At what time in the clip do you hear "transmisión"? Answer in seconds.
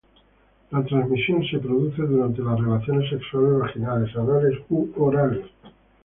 0.83-1.43